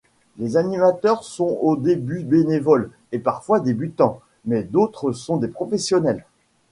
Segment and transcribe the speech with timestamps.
[0.39, 6.25] Les animateurs sont au début bénévoles et parfois débutants mais d'autres sont des professionnels.